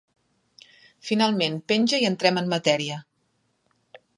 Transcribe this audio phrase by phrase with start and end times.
[1.09, 2.99] Finalment penja i entrem en matèria.